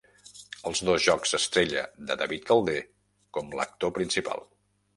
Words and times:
Els 0.69 0.79
dos 0.89 1.03
jocs 1.07 1.35
Estrella 1.39 1.83
de 2.09 2.17
David 2.23 2.47
Calder 2.49 2.81
com 3.39 3.55
l'actor 3.61 3.97
principal. 3.99 4.47